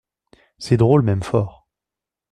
[0.57, 1.67] Ces drôles m'aiment fort.